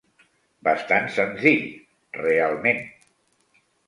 Bastant 0.67 1.09
senzill, 1.17 1.61
realment. 2.21 2.81